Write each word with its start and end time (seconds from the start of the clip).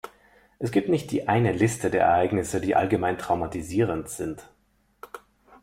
Es 0.57 0.71
gibt 0.71 0.89
nicht 0.89 1.11
die 1.11 1.27
eine 1.27 1.51
Liste 1.51 1.91
der 1.91 2.01
Ereignisse, 2.05 2.59
die 2.59 2.73
allgemein 2.75 3.19
traumatisierend 3.19 4.09
sind. 4.09 4.49